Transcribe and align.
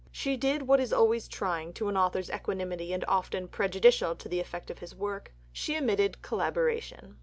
She 0.11 0.35
did 0.35 0.63
what 0.63 0.79
is 0.79 0.91
always 0.91 1.27
trying 1.27 1.73
to 1.73 1.87
an 1.87 1.95
author's 1.95 2.31
equanimity 2.31 2.91
and 2.91 3.05
often 3.07 3.47
prejudicial 3.47 4.15
to 4.15 4.27
the 4.27 4.39
effect 4.39 4.71
of 4.71 4.79
his 4.79 4.95
work: 4.95 5.31
she 5.53 5.75
admitted 5.75 6.23
collaboration. 6.23 7.19